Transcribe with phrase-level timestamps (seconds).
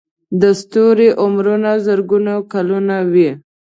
[0.41, 3.29] د ستوري عمرونه زرګونه کلونه وي.